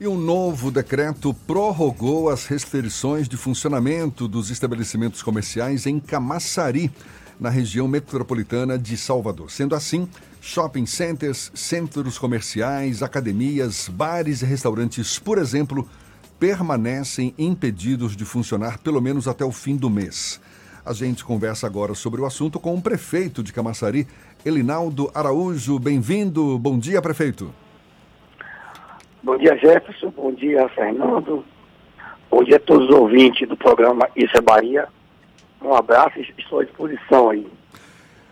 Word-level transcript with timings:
E 0.00 0.06
um 0.06 0.16
novo 0.16 0.70
decreto 0.70 1.34
prorrogou 1.34 2.30
as 2.30 2.46
restrições 2.46 3.28
de 3.28 3.36
funcionamento 3.36 4.28
dos 4.28 4.48
estabelecimentos 4.48 5.22
comerciais 5.22 5.86
em 5.86 5.98
Camaçari, 5.98 6.88
na 7.40 7.50
região 7.50 7.88
metropolitana 7.88 8.78
de 8.78 8.96
Salvador. 8.96 9.50
Sendo 9.50 9.74
assim, 9.74 10.08
shopping 10.40 10.86
centers, 10.86 11.50
centros 11.52 12.16
comerciais, 12.16 13.02
academias, 13.02 13.88
bares 13.88 14.40
e 14.40 14.44
restaurantes, 14.44 15.18
por 15.18 15.36
exemplo, 15.36 15.88
permanecem 16.38 17.34
impedidos 17.36 18.14
de 18.14 18.24
funcionar 18.24 18.78
pelo 18.78 19.00
menos 19.00 19.26
até 19.26 19.44
o 19.44 19.50
fim 19.50 19.74
do 19.74 19.90
mês. 19.90 20.40
A 20.86 20.92
gente 20.92 21.24
conversa 21.24 21.66
agora 21.66 21.92
sobre 21.92 22.20
o 22.20 22.24
assunto 22.24 22.60
com 22.60 22.76
o 22.76 22.80
prefeito 22.80 23.42
de 23.42 23.52
Camaçari, 23.52 24.06
Elinaldo 24.44 25.10
Araújo. 25.12 25.76
Bem-vindo. 25.76 26.56
Bom 26.56 26.78
dia, 26.78 27.02
prefeito. 27.02 27.52
Bom 29.22 29.36
dia, 29.36 29.56
Jefferson. 29.56 30.10
Bom 30.10 30.32
dia, 30.32 30.68
Fernando. 30.70 31.44
Bom 32.30 32.44
dia 32.44 32.56
a 32.56 32.60
todos 32.60 32.88
os 32.88 32.94
ouvintes 32.94 33.48
do 33.48 33.56
programa 33.56 34.08
Isso 34.14 34.36
é 34.36 34.40
Bahia. 34.40 34.86
Um 35.60 35.74
abraço 35.74 36.18
e 36.18 36.34
estou 36.38 36.60
à 36.60 36.64
disposição 36.64 37.30
aí. 37.30 37.46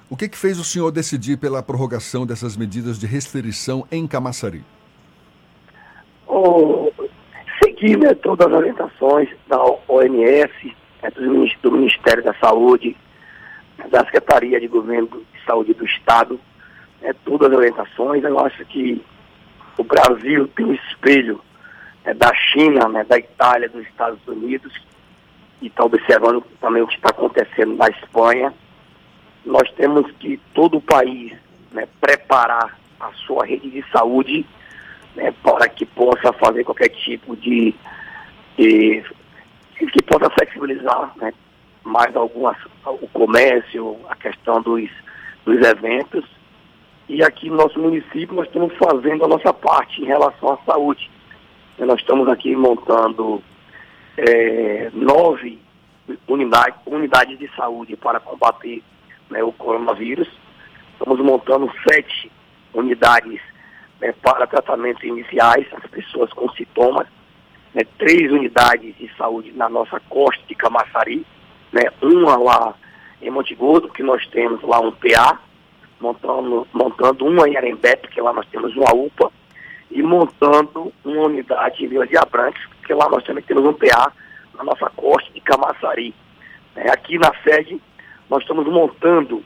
O 0.08 0.16
que, 0.16 0.28
que 0.28 0.38
fez 0.38 0.58
o 0.60 0.64
senhor 0.64 0.92
decidir 0.92 1.36
pela 1.36 1.62
prorrogação 1.62 2.24
dessas 2.24 2.56
medidas 2.56 2.98
de 2.98 3.06
restrição 3.06 3.84
em 3.90 4.06
Camaçari? 4.06 4.62
Oh, 6.28 6.92
seguir 7.62 7.98
né, 7.98 8.14
todas 8.14 8.46
as 8.46 8.52
orientações 8.52 9.28
da 9.48 9.60
OMS, 9.88 10.76
né, 11.02 11.10
do 11.62 11.72
Ministério 11.72 12.22
da 12.22 12.34
Saúde, 12.34 12.96
da 13.90 14.04
Secretaria 14.04 14.60
de 14.60 14.68
Governo 14.68 15.08
de 15.08 15.44
Saúde 15.44 15.74
do 15.74 15.84
Estado, 15.84 16.38
né, 17.02 17.12
todas 17.24 17.50
as 17.50 17.56
orientações. 17.56 18.22
Eu 18.22 18.38
acho 18.38 18.64
que 18.66 19.02
o 19.76 19.84
Brasil 19.84 20.48
tem 20.48 20.66
um 20.66 20.74
espelho 20.74 21.40
né, 22.04 22.14
da 22.14 22.32
China, 22.34 22.88
né, 22.88 23.04
da 23.04 23.18
Itália, 23.18 23.68
dos 23.68 23.86
Estados 23.86 24.20
Unidos, 24.26 24.72
e 25.60 25.66
está 25.66 25.84
observando 25.84 26.42
também 26.60 26.82
o 26.82 26.86
que 26.86 26.96
está 26.96 27.10
acontecendo 27.10 27.74
na 27.74 27.88
Espanha. 27.88 28.52
Nós 29.44 29.70
temos 29.72 30.10
que 30.12 30.38
todo 30.54 30.78
o 30.78 30.82
país 30.82 31.32
né, 31.72 31.86
preparar 32.00 32.78
a 32.98 33.12
sua 33.12 33.44
rede 33.44 33.70
de 33.70 33.84
saúde 33.90 34.46
né, 35.14 35.32
para 35.42 35.68
que 35.68 35.84
possa 35.84 36.32
fazer 36.32 36.64
qualquer 36.64 36.88
tipo 36.88 37.36
de, 37.36 37.74
de 38.56 39.04
que 39.92 40.02
possa 40.02 40.30
flexibilizar 40.30 41.12
né, 41.16 41.32
mais 41.84 42.14
algumas 42.16 42.56
o 42.84 43.08
comércio, 43.08 43.96
a 44.08 44.16
questão 44.16 44.60
dos, 44.62 44.90
dos 45.44 45.60
eventos 45.66 46.24
e 47.08 47.22
aqui 47.22 47.48
no 47.48 47.56
nosso 47.56 47.78
município 47.78 48.34
nós 48.34 48.46
estamos 48.46 48.74
fazendo 48.76 49.24
a 49.24 49.28
nossa 49.28 49.52
parte 49.52 50.02
em 50.02 50.06
relação 50.06 50.52
à 50.52 50.58
saúde. 50.64 51.10
Nós 51.78 52.00
estamos 52.00 52.28
aqui 52.28 52.56
montando 52.56 53.42
é, 54.16 54.90
nove 54.92 55.58
unidades, 56.26 56.78
unidades 56.86 57.38
de 57.38 57.48
saúde 57.54 57.96
para 57.96 58.18
combater 58.18 58.82
né, 59.30 59.42
o 59.42 59.52
coronavírus. 59.52 60.28
Estamos 60.92 61.20
montando 61.20 61.70
sete 61.88 62.30
unidades 62.74 63.40
né, 64.00 64.12
para 64.22 64.46
tratamentos 64.46 65.04
iniciais, 65.04 65.66
as 65.72 65.90
pessoas 65.90 66.32
com 66.32 66.48
sintomas. 66.52 67.06
Né, 67.74 67.82
três 67.98 68.32
unidades 68.32 68.96
de 68.96 69.10
saúde 69.16 69.52
na 69.52 69.68
nossa 69.68 70.00
costa 70.08 70.42
de 70.48 70.54
Camaçari, 70.54 71.26
né, 71.72 71.82
uma 72.00 72.36
lá 72.36 72.74
em 73.20 73.30
Monte 73.30 73.54
Gordo, 73.54 73.90
que 73.90 74.02
nós 74.02 74.26
temos 74.28 74.62
lá 74.62 74.80
um 74.80 74.92
PA, 74.92 75.38
montando, 76.00 76.66
montando 76.72 77.26
uma 77.26 77.48
em 77.48 77.56
Arembé, 77.56 77.96
porque 77.96 78.20
lá 78.20 78.32
nós 78.32 78.46
temos 78.48 78.74
uma 78.76 78.94
UPA, 78.94 79.30
e 79.90 80.02
montando 80.02 80.92
uma 81.04 81.22
unidade 81.22 81.84
em 81.84 81.88
Vila 81.88 82.06
de 82.06 82.16
Abrantes, 82.16 82.62
porque 82.78 82.92
lá 82.92 83.08
nós 83.08 83.24
também 83.24 83.44
temos 83.44 83.64
um 83.64 83.72
PA 83.72 84.12
na 84.56 84.64
nossa 84.64 84.90
costa 84.90 85.32
de 85.32 85.40
Camaçari. 85.40 86.14
É, 86.74 86.90
aqui 86.90 87.18
na 87.18 87.32
sede, 87.42 87.80
nós 88.28 88.42
estamos 88.42 88.66
montando 88.66 89.42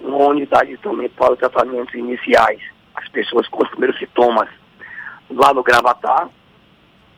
uma 0.00 0.26
unidade 0.26 0.76
também 0.78 1.08
para 1.08 1.32
os 1.32 1.38
tratamentos 1.38 1.94
iniciais, 1.94 2.60
as 2.94 3.08
pessoas 3.08 3.48
com 3.48 3.62
os 3.62 3.70
primeiros 3.70 3.98
sintomas, 3.98 4.48
lá 5.30 5.54
no 5.54 5.62
Gravatar, 5.62 6.28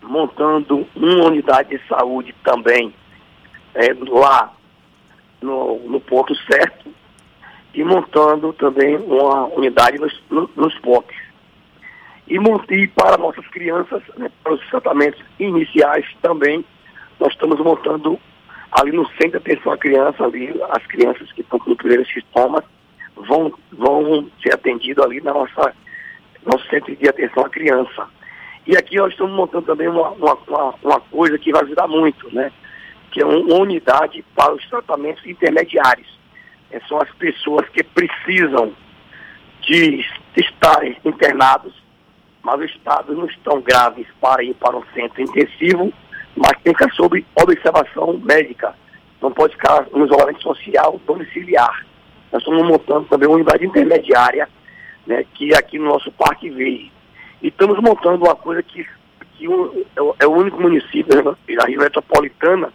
montando 0.02 0.86
uma 0.94 1.24
unidade 1.24 1.70
de 1.70 1.88
saúde 1.88 2.34
também 2.44 2.94
é, 3.74 3.92
lá 4.08 4.52
no, 5.40 5.78
no 5.80 6.00
ponto 6.00 6.34
certo, 6.50 6.90
e 7.76 7.84
montando 7.84 8.54
também 8.54 8.96
uma 8.96 9.46
unidade 9.48 9.98
nos, 9.98 10.18
nos 10.56 10.74
POCs. 10.78 11.14
E 12.26 12.38
montei 12.38 12.86
para 12.88 13.18
nossas 13.18 13.46
crianças, 13.48 14.02
né, 14.16 14.30
para 14.42 14.54
os 14.54 14.66
tratamentos 14.70 15.22
iniciais 15.38 16.06
também, 16.22 16.64
nós 17.20 17.32
estamos 17.34 17.60
montando 17.60 18.18
ali 18.72 18.92
no 18.92 19.06
centro 19.10 19.30
de 19.32 19.36
atenção 19.36 19.72
à 19.72 19.76
criança, 19.78 20.24
ali, 20.24 20.58
as 20.70 20.86
crianças 20.86 21.30
que 21.32 21.42
estão 21.42 21.58
com 21.58 21.70
os 21.70 21.76
primeiros 21.76 22.08
sintomas 22.08 22.64
vão, 23.14 23.52
vão 23.72 24.26
ser 24.42 24.54
atendidas 24.54 25.04
ali 25.04 25.20
na 25.20 25.34
nossa 25.34 25.74
nosso 26.44 26.66
centro 26.68 26.94
de 26.94 27.08
atenção 27.08 27.44
à 27.44 27.50
criança. 27.50 28.08
E 28.66 28.76
aqui 28.76 28.96
nós 28.96 29.10
estamos 29.12 29.34
montando 29.34 29.66
também 29.66 29.88
uma, 29.88 30.10
uma, 30.10 30.36
uma, 30.82 31.00
coisa 31.00 31.36
que 31.38 31.52
vai 31.52 31.62
ajudar 31.62 31.88
muito, 31.88 32.32
né? 32.32 32.52
Que 33.10 33.20
é 33.20 33.26
uma 33.26 33.56
unidade 33.56 34.24
para 34.34 34.54
os 34.54 34.68
tratamentos 34.68 35.26
intermediários 35.26 36.15
são 36.88 36.98
as 36.98 37.10
pessoas 37.14 37.68
que 37.70 37.82
precisam 37.82 38.72
de 39.62 40.04
estarem 40.36 40.96
internados, 41.04 41.74
mas 42.42 42.60
os 42.60 42.70
estados 42.70 43.16
não 43.16 43.26
estão 43.26 43.60
graves 43.60 44.06
para 44.20 44.42
ir 44.42 44.54
para 44.54 44.76
um 44.76 44.84
centro 44.94 45.22
intensivo, 45.22 45.92
mas 46.36 46.52
tem 46.62 46.72
que 46.72 46.88
sob 46.90 47.24
observação 47.34 48.18
médica. 48.18 48.74
Não 49.20 49.32
pode 49.32 49.54
ficar 49.54 49.86
no 49.92 50.04
isolamento 50.04 50.42
social 50.42 51.00
domiciliar. 51.06 51.84
Nós 52.30 52.42
estamos 52.42 52.66
montando 52.66 53.06
também 53.06 53.28
uma 53.28 53.36
unidade 53.36 53.64
intermediária, 53.64 54.48
né, 55.06 55.24
que 55.34 55.52
é 55.52 55.58
aqui 55.58 55.78
no 55.78 55.86
nosso 55.86 56.12
Parque 56.12 56.50
Verde. 56.50 56.92
E 57.42 57.48
estamos 57.48 57.78
montando 57.80 58.24
uma 58.24 58.36
coisa 58.36 58.62
que, 58.62 58.86
que 59.36 59.48
um, 59.48 59.84
é, 59.96 60.24
é, 60.24 60.26
o 60.26 60.32
único 60.32 60.60
município 60.60 61.16
né, 61.16 61.56
da 61.56 61.64
Rio 61.64 61.80
Metropolitana 61.80 62.72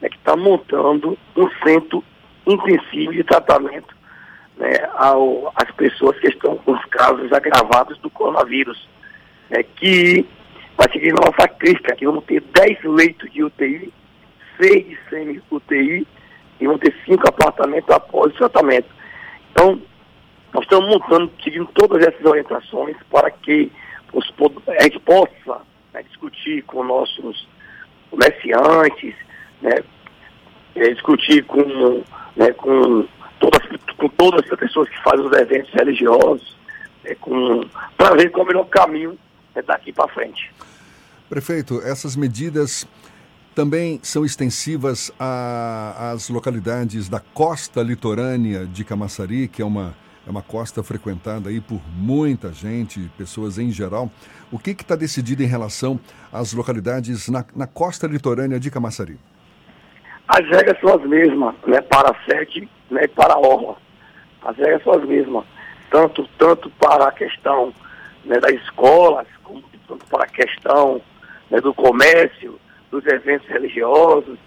né, 0.00 0.08
que 0.08 0.16
está 0.16 0.36
montando 0.36 1.18
um 1.36 1.50
centro 1.64 2.04
intensivo 2.46 3.12
de 3.12 3.24
tratamento 3.24 3.94
né, 4.56 4.72
ao, 4.94 5.52
às 5.56 5.70
pessoas 5.72 6.18
que 6.18 6.28
estão 6.28 6.56
com 6.58 6.72
os 6.72 6.84
casos 6.86 7.32
agravados 7.32 7.98
do 7.98 8.10
coronavírus, 8.10 8.88
né, 9.48 9.62
que 9.62 10.26
vai 10.76 10.90
seguir 10.92 11.12
na 11.12 11.26
nossa 11.26 11.48
crítica, 11.48 11.96
que 11.96 12.06
vamos 12.06 12.24
ter 12.24 12.40
10 12.40 12.84
leitos 12.84 13.30
de 13.32 13.42
UTI, 13.42 13.92
6 14.60 14.88
de 14.88 14.98
semi-UTI 15.08 16.06
e 16.60 16.66
vão 16.66 16.78
ter 16.78 16.94
5 17.06 17.26
apartamentos 17.28 17.90
após 17.90 18.32
o 18.34 18.36
tratamento. 18.36 18.88
Então, 19.50 19.80
nós 20.52 20.62
estamos 20.64 20.88
montando, 20.88 21.32
seguindo 21.42 21.66
todas 21.74 22.06
essas 22.06 22.24
orientações 22.24 22.96
para 23.10 23.30
que 23.30 23.72
os, 24.12 24.32
a 24.78 24.82
gente 24.82 24.98
possa 25.00 25.62
né, 25.94 26.02
discutir 26.02 26.62
com 26.64 26.84
nossos 26.84 27.48
comerciantes, 28.10 29.14
né, 29.62 29.74
é, 30.74 30.88
discutir 30.90 31.44
com 31.44 32.02
né, 32.40 32.52
com, 32.54 33.06
todas, 33.38 33.60
com 33.98 34.08
todas 34.08 34.50
as 34.50 34.58
pessoas 34.58 34.88
que 34.88 35.02
fazem 35.02 35.26
os 35.26 35.32
eventos 35.36 35.70
religiosos, 35.74 36.56
né, 37.04 37.14
para 37.98 38.16
ver 38.16 38.30
qual 38.30 38.42
é 38.42 38.44
o 38.44 38.48
melhor 38.48 38.64
caminho 38.64 39.18
né, 39.54 39.62
daqui 39.62 39.92
para 39.92 40.08
frente. 40.08 40.50
Prefeito, 41.28 41.82
essas 41.82 42.16
medidas 42.16 42.88
também 43.54 44.00
são 44.02 44.24
extensivas 44.24 45.12
às 45.18 46.30
localidades 46.30 47.10
da 47.10 47.20
costa 47.20 47.82
litorânea 47.82 48.66
de 48.66 48.84
Camaçari, 48.84 49.46
que 49.46 49.60
é 49.60 49.64
uma, 49.64 49.94
é 50.26 50.30
uma 50.30 50.42
costa 50.42 50.82
frequentada 50.82 51.50
aí 51.50 51.60
por 51.60 51.80
muita 51.94 52.52
gente, 52.54 53.10
pessoas 53.18 53.58
em 53.58 53.70
geral. 53.70 54.10
O 54.50 54.58
que 54.58 54.70
está 54.70 54.96
decidido 54.96 55.42
em 55.42 55.46
relação 55.46 56.00
às 56.32 56.54
localidades 56.54 57.28
na, 57.28 57.44
na 57.54 57.66
costa 57.66 58.06
litorânea 58.06 58.58
de 58.58 58.70
Camaçari? 58.70 59.18
As 60.32 60.46
regras 60.46 60.78
são 60.78 60.94
as 60.94 61.02
mesmas, 61.02 61.56
né, 61.66 61.80
para 61.80 62.12
a 62.12 62.24
sede 62.24 62.68
né, 62.88 63.02
e 63.02 63.08
para 63.08 63.34
a 63.34 63.38
orla. 63.38 63.76
As 64.42 64.56
regras 64.56 64.80
são 64.84 64.92
as 64.92 65.04
mesmas, 65.04 65.44
tanto, 65.90 66.24
tanto 66.38 66.70
para 66.78 67.08
a 67.08 67.12
questão 67.12 67.74
né, 68.24 68.38
das 68.38 68.52
escolas, 68.52 69.26
como 69.42 69.60
tanto 69.88 70.06
para 70.06 70.22
a 70.22 70.28
questão 70.28 71.02
né, 71.50 71.60
do 71.60 71.74
comércio, 71.74 72.60
dos 72.92 73.04
eventos 73.06 73.48
religiosos. 73.48 74.38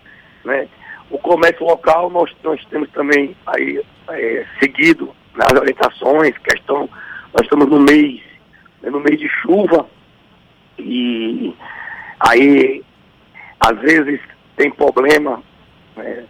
Né. 0.46 0.70
O 1.10 1.18
comércio 1.18 1.66
local 1.66 2.10
nós, 2.10 2.34
nós 2.46 2.64
temos 2.70 2.90
também 2.92 3.36
aí 3.46 3.84
é, 4.08 4.46
seguido 4.62 5.14
nas 5.36 5.52
orientações, 5.52 6.38
questão, 6.38 6.90
nós 7.34 7.42
estamos 7.42 7.68
no 7.68 7.82
mês, 7.82 8.22
né, 8.82 8.90
no 8.90 9.02
mês 9.02 9.20
de 9.20 9.28
chuva, 9.28 9.86
e 10.80 11.54
aí 12.22 12.82
às 13.60 13.78
vezes 13.82 14.22
tem 14.56 14.72
problema 14.72 15.44
é, 15.98 16.24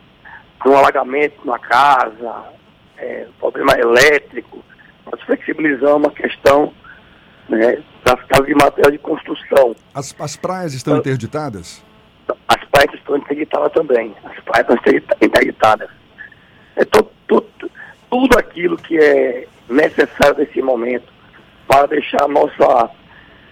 um 0.66 0.78
alagamento 0.78 1.46
na 1.46 1.60
casa, 1.60 2.44
é, 2.98 3.28
problema 3.40 3.74
elétrico. 3.78 4.64
Nós 5.12 5.22
flexibilizamos 5.24 6.08
a 6.08 6.12
questão 6.12 6.74
né, 7.50 7.84
das 8.04 8.22
casas 8.26 8.46
de 8.48 8.56
material 8.56 8.92
de 8.92 8.98
construção. 8.98 9.76
As, 9.94 10.16
as 10.20 10.36
praias 10.36 10.74
estão 10.74 10.94
então, 10.94 11.02
interditadas? 11.02 11.84
As 12.48 12.64
praias 12.66 12.94
estão 12.94 13.18
interditadas 13.18 13.72
também. 13.74 14.16
As 14.24 14.40
praias 14.44 14.68
estão 14.70 15.18
interditadas. 15.22 15.90
É 16.76 16.86
to, 16.86 17.04
to, 17.28 17.44
tudo 18.10 18.38
aquilo 18.38 18.78
que 18.78 18.98
é 18.98 19.48
necessário 19.70 20.38
nesse 20.38 20.62
momento 20.62 21.12
para 21.68 21.88
deixar 21.88 22.24
a 22.24 22.28
nossa, 22.28 22.90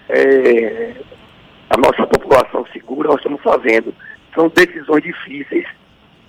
é, 0.10 0.94
a 1.70 1.78
nossa 1.78 2.06
população 2.08 2.66
segura, 2.72 3.10
nós 3.10 3.18
estamos 3.18 3.42
fazendo. 3.42 3.94
São 4.34 4.48
decisões 4.50 5.04
difíceis. 5.04 5.68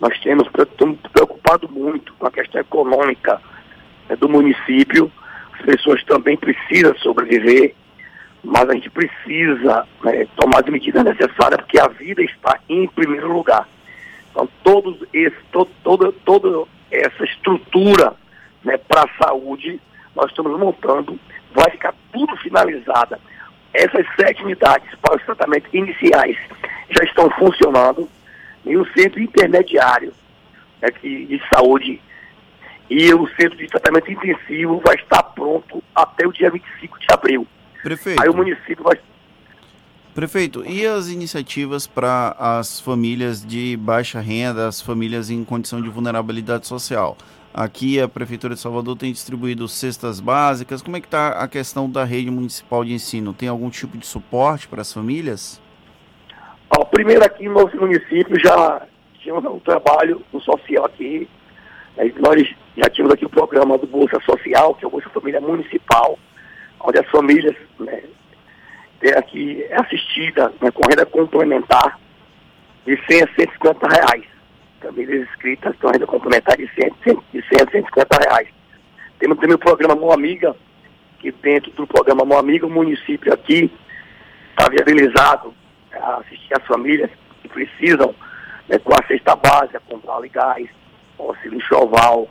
Nós 0.02 0.18
temos 0.18 0.48
estamos 0.58 0.98
preocupado 1.12 1.68
muito 1.68 2.12
com 2.14 2.26
a 2.26 2.30
questão 2.32 2.60
econômica 2.60 3.40
né, 4.08 4.16
do 4.16 4.28
município. 4.28 5.08
As 5.52 5.64
pessoas 5.64 6.02
também 6.02 6.36
precisam 6.36 6.92
sobreviver, 6.98 7.72
mas 8.42 8.68
a 8.68 8.74
gente 8.74 8.90
precisa 8.90 9.86
né, 10.02 10.26
tomar 10.34 10.58
as 10.64 10.66
medidas 10.66 11.04
necessárias 11.04 11.60
porque 11.60 11.78
a 11.78 11.86
vida 11.86 12.20
está 12.20 12.58
em 12.68 12.88
primeiro 12.88 13.32
lugar. 13.32 13.68
Então, 14.32 14.48
todos 14.64 14.96
esse, 15.12 15.36
toda, 15.84 16.10
toda 16.24 16.68
essa 16.90 17.22
estrutura 17.22 18.12
né, 18.64 18.76
para 18.78 19.02
a 19.02 19.24
saúde, 19.24 19.80
nós 20.16 20.30
estamos 20.30 20.58
montando, 20.58 21.16
vai 21.54 21.70
ficar 21.70 21.94
tudo 22.12 22.36
finalizada. 22.38 23.20
Essas 23.72 24.04
sete 24.16 24.42
unidades 24.42 24.92
para 25.00 25.16
os 25.16 25.22
tratamentos 25.24 25.72
iniciais 25.72 26.36
já 26.90 27.04
estão 27.04 27.30
funcionando 27.38 28.08
e 28.64 28.76
o 28.76 28.86
centro 28.92 29.20
intermediário 29.20 30.12
né, 30.80 30.88
de 31.02 31.40
saúde 31.52 32.00
e 32.90 33.14
o 33.14 33.26
centro 33.40 33.56
de 33.56 33.66
tratamento 33.68 34.10
intensivo 34.10 34.82
vai 34.84 34.96
estar 34.96 35.22
pronto 35.22 35.82
até 35.94 36.26
o 36.26 36.32
dia 36.32 36.50
25 36.50 36.98
de 36.98 37.06
abril. 37.10 37.46
Prefeito. 37.82 38.22
Aí 38.22 38.28
o 38.28 38.36
município 38.36 38.84
vai. 38.84 38.98
Prefeito, 40.14 40.62
e 40.66 40.86
as 40.86 41.08
iniciativas 41.08 41.86
para 41.86 42.36
as 42.38 42.78
famílias 42.78 43.42
de 43.42 43.78
baixa 43.78 44.20
renda, 44.20 44.68
as 44.68 44.82
famílias 44.82 45.30
em 45.30 45.42
condição 45.42 45.80
de 45.80 45.88
vulnerabilidade 45.88 46.66
social? 46.66 47.16
Aqui 47.54 47.98
a 47.98 48.06
Prefeitura 48.06 48.54
de 48.54 48.60
Salvador 48.60 48.94
tem 48.94 49.10
distribuído 49.10 49.66
cestas 49.68 50.20
básicas. 50.20 50.82
Como 50.82 50.98
é 50.98 51.00
que 51.00 51.06
está 51.06 51.30
a 51.30 51.48
questão 51.48 51.88
da 51.88 52.04
rede 52.04 52.30
municipal 52.30 52.84
de 52.84 52.92
ensino? 52.92 53.32
Tem 53.32 53.48
algum 53.48 53.70
tipo 53.70 53.96
de 53.96 54.06
suporte 54.06 54.68
para 54.68 54.82
as 54.82 54.92
famílias? 54.92 55.61
Ó, 56.78 56.84
primeiro 56.86 57.24
aqui 57.24 57.46
no 57.48 57.62
nosso 57.62 57.76
município 57.76 58.40
já 58.40 58.86
tínhamos 59.20 59.44
um 59.44 59.58
trabalho 59.58 60.22
no 60.32 60.40
social 60.40 60.86
aqui. 60.86 61.28
Nós 62.18 62.48
já 62.76 62.88
tínhamos 62.88 63.14
aqui 63.14 63.26
o 63.26 63.30
programa 63.30 63.76
do 63.76 63.86
Bolsa 63.86 64.18
Social, 64.20 64.74
que 64.74 64.84
é 64.84 64.88
o 64.88 64.90
Bolsa 64.90 65.10
Família 65.10 65.40
Municipal, 65.40 66.18
onde 66.80 66.98
as 66.98 67.06
famílias 67.10 67.54
né, 67.78 68.02
têm 69.00 69.12
aqui 69.12 69.62
é 69.68 69.80
assistida 69.80 70.50
né, 70.60 70.70
com 70.70 70.88
renda 70.88 71.04
complementar 71.04 72.00
de 72.86 72.98
100 73.06 73.22
a 73.22 73.28
150 73.36 73.88
reais. 73.88 74.24
Famílias 74.80 75.28
inscritas 75.28 75.76
com 75.76 75.88
renda 75.88 76.06
complementar 76.06 76.56
de 76.56 76.68
100, 76.74 76.94
de 77.34 77.42
100 77.48 77.66
a 77.68 77.70
150 77.70 78.18
reais. 78.28 78.48
Temos 79.18 79.38
também 79.38 79.54
o 79.54 79.58
programa 79.58 79.94
Mão 79.94 80.10
Amiga, 80.10 80.56
que 81.20 81.30
dentro 81.30 81.70
do 81.72 81.86
programa 81.86 82.24
Mão 82.24 82.38
Amiga, 82.38 82.66
o 82.66 82.70
município 82.70 83.32
aqui 83.32 83.70
está 84.50 84.68
viabilizado 84.70 85.48
né, 85.50 85.61
assistir 85.94 86.54
as 86.54 86.66
famílias 86.66 87.10
que 87.42 87.48
precisam 87.48 88.14
né, 88.68 88.78
com 88.78 88.92
a 88.94 89.06
cesta 89.06 89.36
básica, 89.36 89.80
com 89.88 89.98
vale 89.98 90.28
gás, 90.28 90.68
auxílio 91.18 91.58
enxoval, 91.58 92.28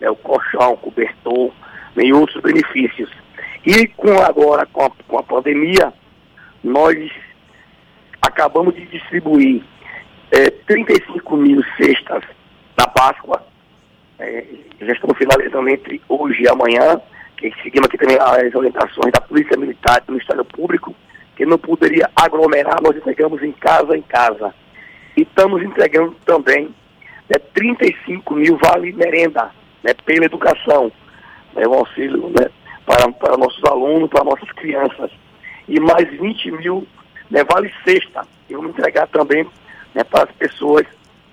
né, 0.00 0.10
o 0.10 0.16
colchão, 0.16 0.72
o 0.72 0.76
cobertor, 0.76 1.52
nem 1.94 2.12
outros 2.12 2.42
benefícios. 2.42 3.10
E 3.66 3.86
com 3.88 4.18
agora, 4.22 4.66
com 4.66 4.84
a, 4.84 4.90
com 5.06 5.18
a 5.18 5.22
pandemia, 5.22 5.92
nós 6.62 7.10
acabamos 8.22 8.74
de 8.74 8.86
distribuir 8.86 9.62
é, 10.30 10.50
35 10.50 11.36
mil 11.36 11.62
cestas 11.76 12.22
da 12.76 12.86
Páscoa. 12.86 13.44
É, 14.18 14.44
já 14.80 14.92
estamos 14.92 15.16
finalizando 15.16 15.68
entre 15.68 16.00
hoje 16.08 16.42
e 16.42 16.48
amanhã, 16.48 17.00
que 17.36 17.52
seguimos 17.62 17.86
aqui 17.88 17.98
também 17.98 18.18
as 18.18 18.54
orientações 18.54 19.12
da 19.12 19.20
Polícia 19.20 19.56
Militar 19.56 20.00
e 20.02 20.06
do 20.06 20.12
Ministério 20.12 20.44
Público, 20.44 20.94
que 21.38 21.46
não 21.46 21.56
poderia 21.56 22.10
aglomerar, 22.16 22.82
nós 22.82 22.96
entregamos 22.96 23.40
em 23.44 23.52
casa 23.52 23.96
em 23.96 24.02
casa. 24.02 24.52
E 25.16 25.22
estamos 25.22 25.62
entregando 25.62 26.16
também 26.26 26.74
né, 27.30 27.38
35 27.54 28.34
mil 28.34 28.58
vale 28.60 28.92
merenda 28.92 29.52
né, 29.84 29.94
pela 30.04 30.24
educação, 30.24 30.90
né, 31.54 31.64
o 31.64 31.74
auxílio 31.74 32.28
né, 32.30 32.50
para, 32.84 33.08
para 33.12 33.36
nossos 33.36 33.62
alunos, 33.64 34.10
para 34.10 34.24
nossas 34.24 34.50
crianças. 34.50 35.12
E 35.68 35.78
mais 35.78 36.10
20 36.10 36.50
mil 36.50 36.84
né, 37.30 37.44
vale 37.48 37.72
sexta, 37.84 38.26
e 38.50 38.54
vamos 38.54 38.70
entregar 38.70 39.06
também 39.06 39.48
né, 39.94 40.02
para 40.02 40.24
as 40.24 40.32
pessoas 40.32 40.86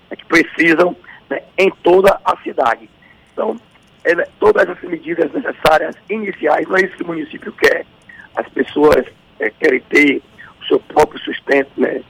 né, 0.08 0.16
que 0.16 0.24
precisam 0.26 0.96
né, 1.28 1.42
em 1.58 1.68
toda 1.82 2.16
a 2.24 2.36
cidade. 2.44 2.88
Então, 3.32 3.56
é, 4.04 4.14
todas 4.38 4.68
essas 4.68 4.88
medidas 4.88 5.32
necessárias 5.32 5.96
iniciais, 6.08 6.68
não 6.68 6.76
é 6.76 6.82
isso 6.82 6.96
que 6.96 7.02
o 7.02 7.08
município 7.08 7.50
quer. 7.54 7.84
As 8.36 8.48
pessoas 8.50 9.04
é, 9.40 9.50
querem 9.50 9.80
ter 9.80 10.22
o 10.60 10.64
seu 10.66 10.80
próprio 10.80 11.20
sustento, 11.20 11.70
né, 11.76 12.02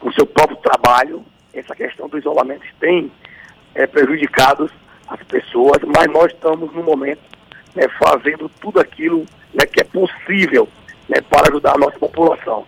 o 0.00 0.12
seu 0.12 0.26
próprio 0.26 0.56
trabalho. 0.58 1.24
Essa 1.52 1.74
questão 1.74 2.08
do 2.08 2.18
isolamento 2.18 2.64
tem 2.80 3.10
é, 3.74 3.86
prejudicado 3.86 4.70
as 5.06 5.22
pessoas, 5.24 5.78
mas 5.86 6.06
nós 6.12 6.32
estamos 6.32 6.72
no 6.72 6.82
momento 6.82 7.20
né, 7.74 7.86
fazendo 8.02 8.48
tudo 8.60 8.80
aquilo 8.80 9.24
né, 9.52 9.66
que 9.66 9.80
é 9.80 9.84
possível 9.84 10.68
né, 11.08 11.20
para 11.20 11.48
ajudar 11.48 11.74
a 11.74 11.78
nossa 11.78 11.98
população. 11.98 12.64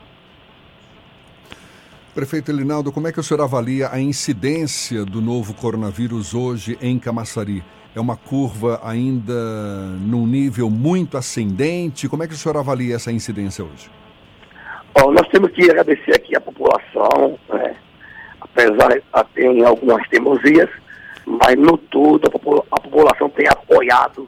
Prefeito 2.14 2.50
Elinaldo, 2.50 2.90
como 2.90 3.06
é 3.08 3.12
que 3.12 3.20
o 3.20 3.22
senhor 3.22 3.42
avalia 3.42 3.90
a 3.92 4.00
incidência 4.00 5.04
do 5.04 5.20
novo 5.20 5.52
coronavírus 5.52 6.34
hoje 6.34 6.78
em 6.80 6.98
Camaçari? 6.98 7.62
É 7.94 8.00
uma 8.00 8.16
curva 8.16 8.80
ainda 8.82 9.32
num 10.00 10.26
nível 10.26 10.70
muito 10.70 11.16
ascendente? 11.18 12.08
Como 12.08 12.22
é 12.22 12.26
que 12.26 12.34
o 12.34 12.36
senhor 12.36 12.56
avalia 12.56 12.96
essa 12.96 13.12
incidência 13.12 13.64
hoje? 13.64 13.90
Bom, 14.98 15.12
nós 15.12 15.28
temos 15.28 15.50
que 15.50 15.70
agradecer 15.70 16.16
aqui 16.16 16.34
a 16.34 16.40
população, 16.40 17.38
né? 17.50 17.76
apesar 18.40 18.88
de 18.88 19.02
ter 19.34 19.64
algumas 19.66 20.08
teimosias, 20.08 20.70
mas 21.26 21.54
no 21.54 21.76
todo 21.76 22.26
a, 22.26 22.30
popula 22.30 22.64
a 22.70 22.80
população 22.80 23.28
tem 23.28 23.46
apoiado 23.46 24.26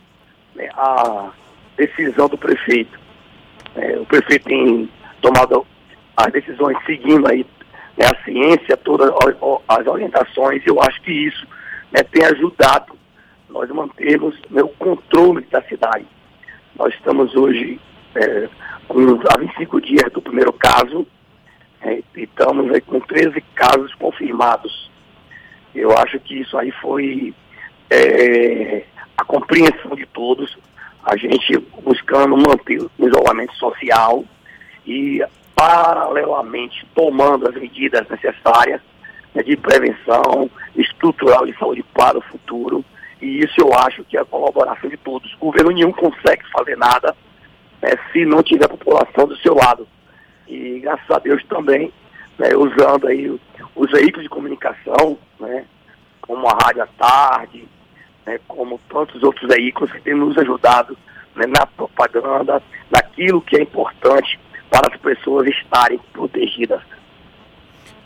né, 0.55 0.69
a 0.75 1.31
decisão 1.75 2.29
do 2.29 2.37
prefeito. 2.37 3.00
É, 3.76 3.99
o 3.99 4.05
prefeito 4.05 4.44
tem 4.44 4.91
tomado 5.23 5.67
as 6.15 6.31
decisões 6.32 6.76
seguindo 6.85 7.26
aí 7.26 7.47
né, 7.97 8.05
a 8.05 8.25
ciência, 8.25 8.77
todas 8.77 9.10
as 9.69 9.87
orientações, 9.87 10.63
eu 10.67 10.79
acho 10.82 11.01
que 11.01 11.13
isso 11.13 11.46
né, 11.91 12.03
tem 12.13 12.27
ajudado 12.27 12.93
nós 13.48 13.70
mantermos 13.70 14.39
né, 14.51 14.63
o 14.63 14.69
controle 14.69 15.46
da 15.51 15.63
cidade. 15.63 16.05
Nós 16.79 16.93
estamos 16.93 17.34
hoje 17.34 17.81
é, 18.15 18.48
com, 18.89 19.21
há 19.31 19.39
25 19.39 19.81
dias 19.81 20.11
do 20.13 20.23
primeiro 20.23 20.53
caso, 20.53 21.07
é, 21.81 22.03
e 22.17 22.23
estamos 22.23 22.73
aí 22.73 22.81
com 22.81 22.99
13 22.99 23.41
casos 23.55 23.95
confirmados. 23.95 24.91
Eu 25.75 25.97
acho 25.97 26.19
que 26.21 26.41
isso 26.41 26.57
aí 26.59 26.73
foi 26.73 27.35
é, 27.91 28.85
a 29.17 29.25
compreensão 29.25 29.95
de 29.95 30.07
todos, 30.07 30.59
a 31.05 31.17
gente 31.17 31.57
buscando 31.83 32.37
manter 32.37 32.81
o 32.81 32.91
isolamento 32.99 33.55
social 33.55 34.25
e 34.87 35.23
paralelamente 35.55 36.87
tomando 36.95 37.49
as 37.49 37.55
medidas 37.55 38.09
necessárias 38.09 38.81
né, 39.35 39.43
de 39.43 39.57
prevenção 39.57 40.51
estrutural 40.77 41.47
de 41.47 41.57
saúde 41.59 41.85
para 41.95 42.19
o 42.19 42.23
futuro. 42.23 42.85
E 43.21 43.41
isso 43.41 43.55
eu 43.59 43.73
acho 43.75 44.05
que 44.05 44.17
é 44.17 44.21
a 44.21 44.25
colaboração 44.25 44.89
de 44.89 44.97
todos. 44.97 45.33
O 45.35 45.47
governo 45.47 45.71
nenhum 45.71 45.93
consegue 45.93 46.43
fazer 46.51 46.77
nada 46.77 47.15
né, 47.82 47.91
se 48.13 48.25
não 48.25 48.43
tiver 48.43 48.67
a 48.67 48.69
população 48.69 49.27
do 49.27 49.37
seu 49.39 49.55
lado. 49.55 49.87
E 50.47 50.81
graças 50.81 51.11
a 51.11 51.19
Deus 51.19 51.44
também, 51.44 51.93
né, 52.39 52.55
usando 52.55 53.06
aí 53.06 53.39
os 53.75 53.91
veículos 53.91 54.25
de 54.25 54.29
comunicação, 54.29 55.19
né, 55.39 55.65
como 56.20 56.47
a 56.49 56.58
Rádio 56.63 56.82
à 56.82 56.87
Tarde, 56.87 57.69
né, 58.27 58.39
como 58.47 58.81
tantos 58.89 59.23
outros 59.23 59.49
veículos 59.49 59.91
que 59.93 60.01
têm 60.01 60.15
nos 60.15 60.37
ajudado 60.39 60.97
né, 61.35 61.47
na 61.47 61.67
propaganda, 61.67 62.63
naquilo 62.91 63.41
que 63.41 63.56
é 63.56 63.63
importante 63.63 64.39
para 64.70 64.94
as 64.94 65.01
pessoas 65.01 65.49
estarem 65.49 65.99
protegidas. 66.13 66.82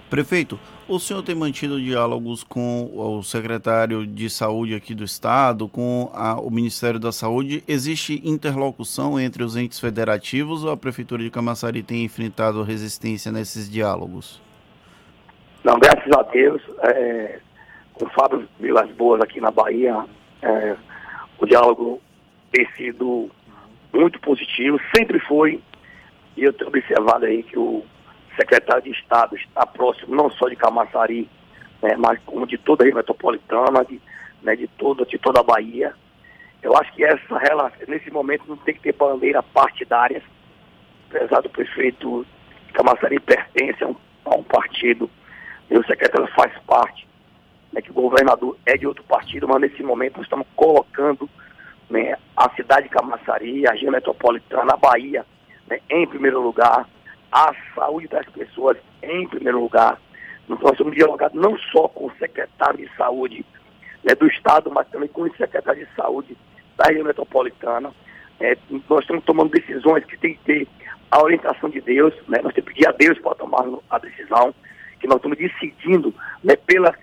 Prefeito, 0.09 0.59
o 0.95 1.01
senhor 1.01 1.23
tem 1.23 1.35
mantido 1.35 1.81
diálogos 1.81 2.45
com 2.45 2.91
o 2.93 3.23
secretário 3.23 4.07
de 4.07 4.29
saúde 4.29 4.75
aqui 4.75 4.95
do 4.95 5.05
estado, 5.05 5.67
com 5.67 6.11
a, 6.13 6.39
o 6.39 6.51
Ministério 6.51 7.01
da 7.01 7.11
Saúde. 7.11 7.65
Existe 7.67 8.21
interlocução 8.23 9.19
entre 9.19 9.43
os 9.43 9.57
entes 9.57 9.81
federativos 9.81 10.65
ou 10.65 10.71
a 10.71 10.77
Prefeitura 10.77 11.23
de 11.23 11.31
Camaçari 11.31 11.83
tem 11.83 12.05
enfrentado 12.05 12.63
resistência 12.63 13.33
nesses 13.33 13.71
diálogos? 13.71 14.39
Não, 15.65 15.79
graças 15.79 16.13
a 16.13 16.23
Deus, 16.25 16.61
é, 16.83 17.41
com 17.95 18.05
o 18.05 18.11
Fábio 18.11 18.47
Vilas 18.61 18.91
Boas 18.91 19.23
aqui 19.23 19.41
na 19.41 19.51
Bahia, 19.51 20.05
é, 20.43 20.77
o 21.39 21.47
diálogo 21.47 22.03
tem 22.53 22.69
sido 22.77 23.31
muito 23.95 24.21
positivo, 24.21 24.79
sempre 24.95 25.19
foi 25.21 25.59
E 26.37 26.45
eu 26.45 26.53
tenho 26.53 26.69
observado 26.69 27.25
aí 27.25 27.43
que 27.43 27.59
o 27.59 27.83
secretário 28.37 28.83
de 28.83 28.91
Estado 28.91 29.37
está 29.37 29.67
próximo 29.67 30.15
não 30.15 30.31
só 30.31 30.49
de 30.49 30.57
Camaçari, 30.57 31.29
né, 31.83 31.97
mas 31.97 32.21
como 32.25 32.47
de 32.47 32.57
toda 32.59 32.83
a 32.83 32.85
região 32.85 32.99
metropolitana, 32.99 33.85
de, 33.85 34.01
né, 34.43 34.57
de, 34.57 34.67
toda, 34.69 35.05
de 35.05 35.19
toda 35.19 35.41
a 35.41 35.45
Bahia. 35.45 35.95
Eu 36.63 36.77
acho 36.77 36.93
que 36.93 37.05
essa 37.05 37.39
relação, 37.39 37.79
nesse 37.89 38.11
momento, 38.11 38.45
não 38.47 38.57
tem 38.57 38.75
que 38.75 38.81
ter 38.81 38.95
bandeira 38.95 39.43
partidária, 39.43 40.23
apesar 41.11 41.41
do 41.41 41.51
prefeito 41.51 42.25
Camaçari 42.73 43.19
pertence 43.21 43.83
a 43.83 43.89
um, 43.89 43.97
a 44.25 44.37
um 44.37 44.43
partido, 44.43 45.11
e 45.71 45.77
o 45.77 45.87
secretário 45.87 46.29
faz 46.35 46.53
parte, 46.67 47.07
né, 47.73 47.81
que 47.81 47.91
o 47.91 47.95
governador 47.95 48.57
é 48.65 48.77
de 48.77 48.87
outro 48.87 49.03
partido, 49.05 49.49
mas 49.49 49.61
nesse 49.61 49.83
momento 49.83 50.17
nós 50.17 50.27
estamos 50.27 50.47
colocando 50.55 51.29
né, 51.91 52.17
a 52.37 52.49
cidade 52.51 52.85
de 52.85 52.89
Camaçari, 52.91 53.67
a 53.67 53.73
região 53.73 53.93
metropolitana, 53.93 54.75
a 54.75 54.77
Bahia, 54.77 55.27
né, 55.69 55.81
em 55.91 56.07
primeiro 56.07 56.41
lugar, 56.41 56.87
a 57.33 57.55
saúde 57.75 58.09
das 58.09 58.27
pessoas 58.27 58.77
em 59.03 59.27
primeiro 59.27 59.61
lugar. 59.61 59.99
Nós 60.47 60.61
estamos 60.73 60.95
dialogando 60.95 61.41
não 61.41 61.57
só 61.73 61.89
com 61.89 62.07
o 62.07 62.13
secretário 62.19 62.79
de 62.79 62.97
saúde 62.97 63.45
né, 64.05 64.15
do 64.15 64.27
Estado, 64.27 64.71
mas 64.71 64.87
também 64.89 65.09
com 65.09 65.23
o 65.23 65.37
secretário 65.37 65.87
de 65.87 65.95
saúde 65.95 66.37
da 66.77 66.85
região 66.87 67.07
metropolitana. 67.07 67.91
É, 68.39 68.57
nós 68.89 69.01
estamos 69.01 69.25
tomando 69.25 69.51
decisões 69.51 70.05
que 70.05 70.19
tem 70.19 70.35
que 70.35 70.41
ter 70.45 70.69
a 71.11 71.23
orientação 71.23 71.71
de 71.71 71.81
Deus, 71.81 72.15
né, 72.29 72.41
nós 72.43 72.53
temos 72.53 72.55
que 72.55 72.75
pedir 72.75 72.89
a 72.89 72.93
Deus 72.93 73.19
para 73.19 73.35
tomar 73.35 73.65
a 73.91 73.99
decisão, 73.99 74.55
que 74.99 75.07
nós 75.07 75.17
estamos 75.17 75.39
decidindo 75.39 76.15
né, 76.43 76.57
pela, 76.57 76.95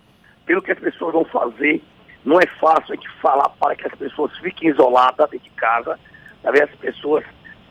pelo 0.45 0.61
que 0.61 0.71
as 0.71 0.79
pessoas 0.79 1.13
vão 1.13 1.25
fazer. 1.25 1.81
Não 2.25 2.39
é 2.39 2.45
fácil 2.59 2.93
a 2.93 2.95
gente 2.95 3.09
falar 3.21 3.49
para 3.49 3.75
que 3.75 3.87
as 3.87 3.95
pessoas 3.95 4.35
fiquem 4.39 4.69
isoladas 4.69 5.29
dentro 5.29 5.47
de 5.47 5.55
casa. 5.55 5.97
Talvez 6.41 6.63
as 6.63 6.75
pessoas 6.75 7.23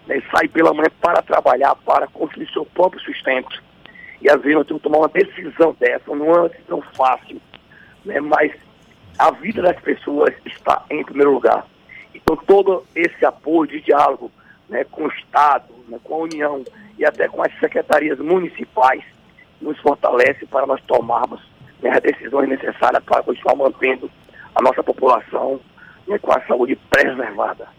né, 0.08 0.22
saem 0.34 0.48
pela 0.48 0.72
manhã 0.72 0.88
para 1.00 1.22
trabalhar, 1.22 1.74
para 1.76 2.08
construir 2.08 2.50
seu 2.50 2.64
próprio 2.64 3.00
sustento. 3.02 3.62
E 4.20 4.28
às 4.28 4.40
vezes 4.40 4.56
nós 4.56 4.66
temos 4.66 4.82
que 4.82 4.88
tomar 4.88 4.98
uma 4.98 5.08
decisão 5.08 5.76
dessa, 5.78 6.14
não 6.14 6.34
é 6.34 6.40
uma 6.40 6.48
decisão 6.48 6.82
fácil, 6.96 7.40
né, 8.04 8.18
mas 8.18 8.52
a 9.18 9.30
vida 9.30 9.62
das 9.62 9.78
pessoas 9.80 10.34
está 10.46 10.82
em 10.90 11.04
primeiro 11.04 11.34
lugar. 11.34 11.64
Então 12.14 12.34
todo 12.36 12.84
esse 12.96 13.24
apoio 13.24 13.70
de 13.70 13.80
diálogo 13.82 14.32
né, 14.68 14.84
com 14.84 15.04
o 15.04 15.08
Estado, 15.08 15.72
né, 15.86 15.98
com 16.02 16.14
a 16.14 16.18
União 16.18 16.64
e 16.98 17.04
até 17.04 17.28
com 17.28 17.42
as 17.42 17.52
secretarias 17.60 18.18
municipais 18.18 19.04
nos 19.60 19.78
fortalece 19.80 20.46
para 20.46 20.66
nós 20.66 20.80
tomarmos 20.82 21.40
né, 21.82 21.90
as 21.90 22.00
decisões 22.00 22.48
necessárias 22.48 23.04
para 23.04 23.22
continuar 23.22 23.56
mantendo 23.56 24.10
a 24.54 24.62
nossa 24.62 24.82
população 24.82 25.60
né, 26.06 26.18
com 26.18 26.32
a 26.32 26.40
saúde 26.46 26.76
preservada. 26.90 27.77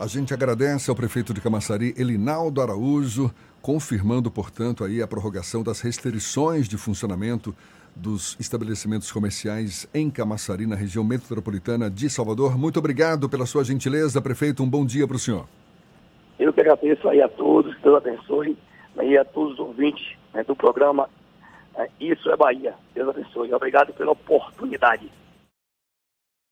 A 0.00 0.06
gente 0.06 0.32
agradece 0.32 0.88
ao 0.88 0.94
prefeito 0.94 1.34
de 1.34 1.40
Camaçari, 1.40 1.92
Elinaldo 1.98 2.62
Araújo, 2.62 3.32
confirmando, 3.60 4.30
portanto, 4.30 4.84
aí 4.84 5.02
a 5.02 5.08
prorrogação 5.08 5.60
das 5.60 5.80
restrições 5.80 6.68
de 6.68 6.76
funcionamento 6.76 7.52
dos 7.96 8.36
estabelecimentos 8.38 9.10
comerciais 9.10 9.88
em 9.92 10.08
Camaçari, 10.08 10.68
na 10.68 10.76
região 10.76 11.02
metropolitana 11.02 11.90
de 11.90 12.08
Salvador. 12.08 12.56
Muito 12.56 12.78
obrigado 12.78 13.28
pela 13.28 13.44
sua 13.44 13.64
gentileza, 13.64 14.22
prefeito. 14.22 14.62
Um 14.62 14.70
bom 14.70 14.86
dia 14.86 15.04
para 15.04 15.16
o 15.16 15.18
senhor. 15.18 15.48
Eu 16.38 16.52
que 16.52 16.60
agradeço 16.60 17.08
aí 17.08 17.20
a 17.20 17.28
todos, 17.28 17.76
Deus 17.82 17.96
abençoe, 17.96 18.56
né, 18.94 19.04
e 19.04 19.18
a 19.18 19.24
todos 19.24 19.54
os 19.54 19.58
ouvintes 19.58 20.16
né, 20.32 20.44
do 20.44 20.54
programa 20.54 21.10
é, 21.74 21.88
Isso 22.00 22.30
é 22.30 22.36
Bahia. 22.36 22.72
Deus 22.94 23.08
abençoe. 23.08 23.52
Obrigado 23.52 23.92
pela 23.94 24.12
oportunidade. 24.12 25.10